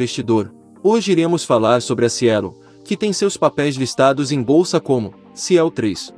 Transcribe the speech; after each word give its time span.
investidor. 0.00 0.50
Hoje 0.82 1.12
iremos 1.12 1.44
falar 1.44 1.82
sobre 1.82 2.06
a 2.06 2.08
Cielo, 2.08 2.58
que 2.82 2.96
tem 2.96 3.12
seus 3.12 3.36
papéis 3.36 3.76
listados 3.76 4.32
em 4.32 4.42
bolsa 4.42 4.80
como 4.80 5.12
Ciel 5.34 5.70
3. 5.70 6.14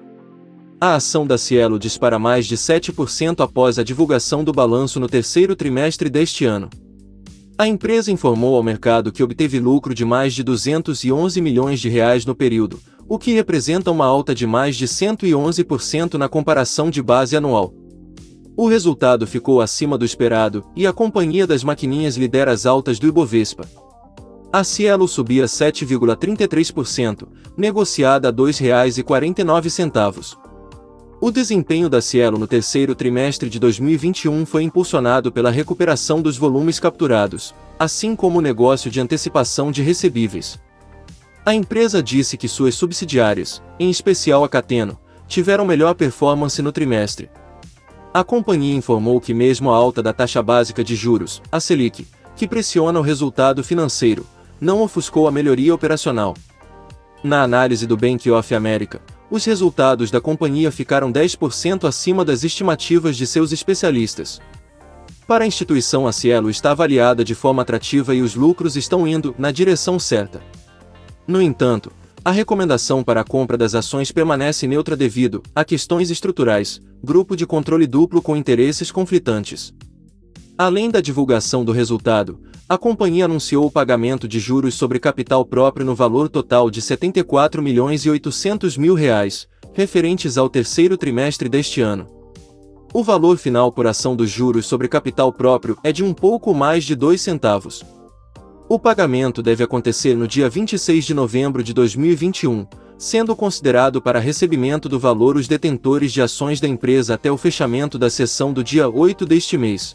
A 0.80 0.95
ação 0.95 1.27
da 1.27 1.36
Cielo 1.36 1.80
dispara 1.80 2.16
mais 2.16 2.46
de 2.46 2.56
7% 2.56 3.41
após 3.42 3.80
a 3.80 3.82
divulgação 3.82 4.45
do 4.45 4.52
balanço 4.52 5.00
no 5.00 5.09
terceiro 5.09 5.56
trimestre 5.56 6.09
deste 6.09 6.45
ano. 6.45 6.70
A 7.59 7.66
empresa 7.66 8.12
informou 8.12 8.56
ao 8.56 8.62
mercado 8.62 9.10
que 9.10 9.23
obteve 9.23 9.59
lucro 9.59 9.95
de 9.95 10.05
mais 10.05 10.33
de 10.33 10.45
211 10.45 11.41
milhões 11.41 11.80
de 11.80 11.88
reais 11.88 12.24
no 12.24 12.34
período, 12.34 12.80
o 13.09 13.19
que 13.19 13.33
representa 13.33 13.91
uma 13.91 14.06
alta 14.06 14.33
de 14.33 14.46
mais 14.46 14.77
de 14.77 14.87
111% 14.87 16.14
na 16.14 16.28
comparação 16.28 16.88
de 16.88 17.02
base 17.02 17.37
anual. 17.37 17.74
O 18.55 18.69
resultado 18.69 19.27
ficou 19.27 19.62
acima 19.62 19.97
do 19.97 20.05
esperado 20.05 20.62
e 20.77 20.87
a 20.87 20.93
companhia 20.93 21.47
das 21.47 21.65
maquininhas 21.65 22.16
lidera 22.16 22.52
as 22.52 22.66
altas 22.66 22.98
do 22.98 23.06
Ibovespa. 23.06 23.65
A 24.52 24.62
Cielo 24.62 25.09
subia 25.09 25.47
7,33%, 25.47 27.27
negociada 27.57 28.29
a 28.29 28.30
R$ 28.30 28.37
2,49. 28.37 30.37
O 31.19 31.30
desempenho 31.30 31.88
da 31.88 32.02
Cielo 32.02 32.37
no 32.37 32.46
terceiro 32.46 32.95
trimestre 32.95 33.48
de 33.48 33.59
2021 33.59 34.45
foi 34.45 34.65
impulsionado 34.65 35.32
pela 35.32 35.51
recuperação 35.51 36.21
dos 36.21 36.37
volumes 36.37 36.79
capturados, 36.79 37.55
assim 37.79 38.15
como 38.15 38.41
o 38.41 38.43
negócio 38.43 38.91
de 38.91 39.01
antecipação 39.01 39.73
de 39.73 39.82
recebíveis. 39.82 40.60
A 41.46 41.55
empresa 41.55 42.02
disse 42.02 42.37
que 42.37 42.48
suas 42.48 42.74
subsidiárias, 42.74 43.62
em 43.79 43.88
especial 43.88 44.45
a 44.45 44.48
Cateno, 44.48 44.98
tiveram 45.27 45.65
melhor 45.65 45.95
performance 45.95 46.60
no 46.60 46.71
trimestre. 46.71 47.30
A 48.15 48.23
companhia 48.23 48.74
informou 48.74 49.18
que 49.18 49.32
mesmo 49.32 49.71
a 49.71 49.77
alta 49.77 50.02
da 50.02 50.13
taxa 50.13 50.43
básica 50.43 50.85
de 50.85 50.95
juros, 50.95 51.41
a 51.51 51.59
Selic, 51.59 52.07
que 52.37 52.46
pressiona 52.46 52.99
o 52.99 53.02
resultado 53.02 53.65
financeiro, 53.65 54.27
não 54.60 54.82
ofuscou 54.82 55.27
a 55.27 55.30
melhoria 55.30 55.74
operacional. 55.74 56.35
Na 57.24 57.43
análise 57.43 57.87
do 57.87 57.96
Bank 57.96 58.30
of 58.30 58.54
America, 58.54 59.01
os 59.30 59.46
resultados 59.46 60.10
da 60.10 60.21
companhia 60.21 60.71
ficaram 60.71 61.10
10% 61.10 61.88
acima 61.88 62.23
das 62.23 62.45
estimativas 62.45 63.16
de 63.16 63.27
seus 63.27 63.51
especialistas. 63.51 64.43
Para 65.26 65.44
a 65.44 65.47
instituição, 65.47 66.06
a 66.06 66.12
Cielo 66.12 66.50
está 66.50 66.72
avaliada 66.72 67.25
de 67.25 67.34
forma 67.34 67.62
atrativa 67.62 68.15
e 68.15 68.21
os 68.21 68.34
lucros 68.34 68.76
estão 68.76 69.09
indo 69.09 69.34
na 69.38 69.50
direção 69.50 69.99
certa. 69.99 70.43
No 71.26 71.41
entanto, 71.41 71.91
a 72.25 72.31
recomendação 72.31 73.03
para 73.03 73.20
a 73.20 73.25
compra 73.25 73.59
das 73.59 73.75
ações 73.75 74.12
permanece 74.12 74.66
neutra 74.66 74.97
devido 74.97 75.42
a 75.54 75.65
questões 75.65 76.09
estruturais, 76.09 76.81
grupo 77.03 77.37
de 77.37 77.44
controle 77.44 77.87
duplo 77.87 78.22
com 78.22 78.37
interesses 78.37 78.92
conflitantes. 78.92 79.75
Além 80.56 80.88
da 80.88 81.00
divulgação 81.00 81.64
do 81.64 81.72
resultado, 81.72 82.41
a 82.69 82.78
companhia 82.78 83.25
anunciou 83.25 83.66
o 83.66 83.70
pagamento 83.70 84.28
de 84.28 84.38
juros 84.38 84.75
sobre 84.75 85.00
capital 85.00 85.44
próprio 85.44 85.84
no 85.84 85.97
valor 85.97 86.28
total 86.28 86.70
de 86.70 86.81
74 86.81 87.60
milhões 87.60 88.06
e 88.06 88.10
800 88.10 88.76
mil 88.76 88.94
reais, 88.94 89.48
referentes 89.72 90.38
ao 90.38 90.48
terceiro 90.48 90.97
trimestre 90.97 91.48
deste 91.48 91.81
ano. 91.81 92.06
O 92.94 93.03
valor 93.03 93.36
final 93.36 93.72
por 93.72 93.86
ação 93.86 94.14
dos 94.14 94.31
juros 94.31 94.66
sobre 94.66 94.86
capital 94.86 95.32
próprio 95.32 95.76
é 95.82 95.91
de 95.91 96.04
um 96.04 96.14
pouco 96.14 96.54
mais 96.54 96.84
de 96.84 96.94
2 96.94 97.20
centavos. 97.20 97.82
O 98.72 98.78
pagamento 98.78 99.42
deve 99.42 99.62
acontecer 99.62 100.16
no 100.16 100.26
dia 100.26 100.48
26 100.48 101.04
de 101.04 101.12
novembro 101.12 101.62
de 101.62 101.75
2021, 101.75 102.66
sendo 102.97 103.37
considerado 103.37 104.00
para 104.00 104.19
recebimento 104.19 104.88
do 104.88 104.98
valor 104.98 105.37
os 105.37 105.47
detentores 105.47 106.10
de 106.10 106.22
ações 106.22 106.59
da 106.59 106.66
empresa 106.66 107.12
até 107.12 107.31
o 107.31 107.37
fechamento 107.37 107.98
da 107.98 108.09
sessão 108.09 108.50
do 108.50 108.64
dia 108.64 108.88
8 108.88 109.26
deste 109.26 109.59
mês. 109.59 109.94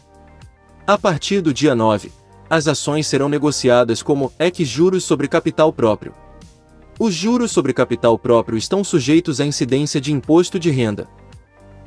A 0.86 0.96
partir 0.96 1.40
do 1.40 1.52
dia 1.52 1.74
9, 1.74 2.12
as 2.48 2.68
ações 2.68 3.08
serão 3.08 3.28
negociadas 3.28 4.00
como 4.00 4.32
ex 4.38 4.56
juros 4.68 5.02
sobre 5.02 5.26
capital 5.26 5.72
próprio. 5.72 6.14
Os 7.00 7.12
juros 7.12 7.50
sobre 7.50 7.72
capital 7.72 8.16
próprio 8.16 8.56
estão 8.56 8.84
sujeitos 8.84 9.40
à 9.40 9.44
incidência 9.44 10.00
de 10.00 10.12
imposto 10.12 10.56
de 10.56 10.70
renda. 10.70 11.08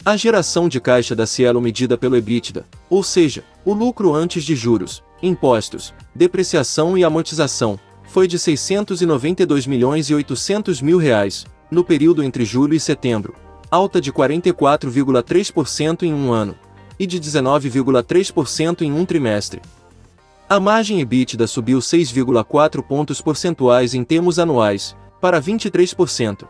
A 0.04 0.18
geração 0.18 0.68
de 0.68 0.82
caixa 0.82 1.16
da 1.16 1.26
Cielo 1.26 1.62
medida 1.62 1.98
pelo 1.98 2.18
EBITDA, 2.18 2.66
ou 2.90 3.02
seja, 3.02 3.46
o 3.64 3.74
lucro 3.74 4.14
antes 4.14 4.44
de 4.44 4.58
juros, 4.58 5.02
impostos, 5.22 5.94
depreciação 6.14 6.98
e 6.98 7.04
amortização, 7.04 7.80
foi 8.04 8.28
de 8.28 8.38
692 8.38 9.66
milhões 9.66 10.10
e 10.10 10.14
800 10.14 10.82
mil 10.82 10.98
reais, 10.98 11.46
no 11.70 11.84
período 11.84 12.24
entre 12.24 12.44
julho 12.44 12.74
e 12.74 12.80
setembro, 12.80 13.34
alta 13.70 14.02
de 14.02 14.12
44,3% 14.12 16.04
em 16.04 16.14
um 16.14 16.32
ano, 16.32 16.56
e 17.00 17.08
de 17.08 17.20
19,3% 17.20 18.82
em 18.82 18.92
um 18.92 19.06
trimestre. 19.06 19.62
A 20.50 20.60
margem 20.60 21.00
EBITDA 21.00 21.48
subiu 21.48 21.80
6,4 21.80 22.84
pontos 22.84 23.22
percentuais 23.22 23.94
em 23.94 24.04
termos 24.04 24.38
anuais, 24.38 24.96
para 25.22 25.42
23%. 25.42 26.46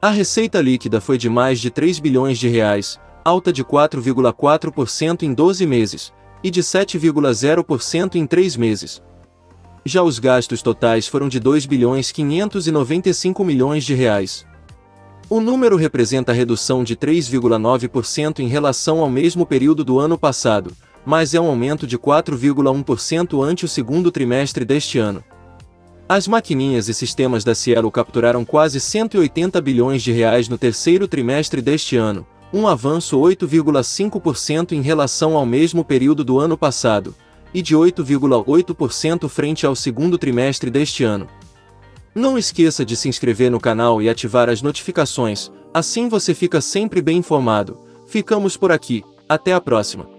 A 0.00 0.08
receita 0.08 0.62
líquida 0.62 0.98
foi 0.98 1.18
de 1.18 1.28
mais 1.28 1.60
de 1.60 1.70
3 1.70 1.98
bilhões 1.98 2.38
de 2.38 2.48
reais, 2.48 2.98
alta 3.22 3.52
de 3.52 3.62
4,4% 3.62 5.22
em 5.22 5.34
12 5.34 5.66
meses, 5.66 6.10
e 6.42 6.50
de 6.50 6.62
7,0% 6.62 8.14
em 8.14 8.26
3 8.26 8.56
meses. 8.56 9.02
Já 9.84 10.02
os 10.02 10.18
gastos 10.18 10.62
totais 10.62 11.06
foram 11.06 11.28
de 11.28 11.40
2 11.40 11.66
bilhões 11.66 12.12
595 12.12 13.44
milhões 13.44 13.84
de 13.84 13.94
reais. 13.94 14.46
O 15.28 15.40
número 15.40 15.76
representa 15.76 16.32
redução 16.32 16.82
de 16.82 16.96
3,9% 16.96 18.40
em 18.40 18.48
relação 18.48 18.98
ao 19.00 19.08
mesmo 19.08 19.46
período 19.46 19.84
do 19.84 19.98
ano 19.98 20.18
passado, 20.18 20.72
mas 21.06 21.34
é 21.34 21.40
um 21.40 21.46
aumento 21.46 21.86
de 21.86 21.96
4,1% 21.98 23.42
ante 23.42 23.64
o 23.64 23.68
segundo 23.68 24.10
trimestre 24.10 24.64
deste 24.64 24.98
ano. 24.98 25.24
As 26.08 26.26
maquininhas 26.26 26.88
e 26.88 26.94
sistemas 26.94 27.44
da 27.44 27.54
Cielo 27.54 27.90
capturaram 27.90 28.44
quase 28.44 28.80
180 28.80 29.60
bilhões 29.60 30.02
de 30.02 30.10
reais 30.10 30.48
no 30.48 30.58
terceiro 30.58 31.06
trimestre 31.06 31.62
deste 31.62 31.96
ano, 31.96 32.26
um 32.52 32.66
avanço 32.66 33.16
8,5% 33.18 34.72
em 34.72 34.80
relação 34.80 35.36
ao 35.36 35.46
mesmo 35.46 35.84
período 35.84 36.24
do 36.24 36.38
ano 36.38 36.58
passado, 36.58 37.14
e 37.54 37.62
de 37.62 37.76
8,8% 37.76 39.28
frente 39.28 39.66
ao 39.66 39.76
segundo 39.76 40.18
trimestre 40.18 40.70
deste 40.70 41.04
ano. 41.04 41.28
Não 42.14 42.36
esqueça 42.36 42.84
de 42.84 42.96
se 42.96 43.08
inscrever 43.08 43.50
no 43.50 43.60
canal 43.60 44.02
e 44.02 44.08
ativar 44.08 44.48
as 44.48 44.62
notificações, 44.62 45.50
assim 45.72 46.08
você 46.08 46.34
fica 46.34 46.60
sempre 46.60 47.00
bem 47.00 47.18
informado. 47.18 47.78
Ficamos 48.06 48.56
por 48.56 48.72
aqui, 48.72 49.04
até 49.28 49.52
a 49.52 49.60
próxima! 49.60 50.09